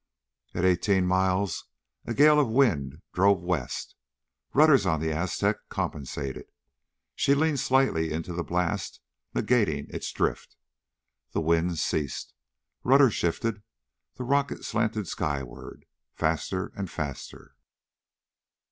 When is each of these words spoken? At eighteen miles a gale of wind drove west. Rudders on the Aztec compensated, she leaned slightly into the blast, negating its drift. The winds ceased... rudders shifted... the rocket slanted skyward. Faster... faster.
At 0.55 0.65
eighteen 0.65 1.05
miles 1.05 1.65
a 2.05 2.15
gale 2.15 2.39
of 2.39 2.49
wind 2.49 3.03
drove 3.13 3.39
west. 3.39 3.93
Rudders 4.51 4.87
on 4.87 4.99
the 4.99 5.11
Aztec 5.11 5.57
compensated, 5.69 6.45
she 7.13 7.35
leaned 7.35 7.59
slightly 7.59 8.11
into 8.11 8.33
the 8.33 8.43
blast, 8.43 8.99
negating 9.35 9.87
its 9.93 10.11
drift. 10.11 10.55
The 11.33 11.41
winds 11.41 11.83
ceased... 11.83 12.33
rudders 12.83 13.13
shifted... 13.13 13.61
the 14.15 14.23
rocket 14.23 14.65
slanted 14.65 15.07
skyward. 15.07 15.85
Faster... 16.15 16.71
faster. 16.87 17.53